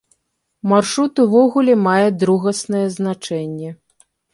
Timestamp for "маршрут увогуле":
0.71-1.73